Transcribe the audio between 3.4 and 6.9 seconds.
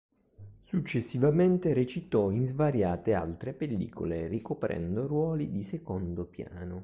pellicole ricoprendo ruoli di secondo piano.